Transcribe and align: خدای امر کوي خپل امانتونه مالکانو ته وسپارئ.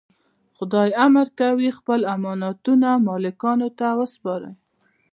خدای 0.57 0.89
امر 1.05 1.27
کوي 1.39 1.69
خپل 1.77 1.99
امانتونه 2.15 2.89
مالکانو 3.07 3.67
ته 3.79 3.87
وسپارئ. 3.99 4.53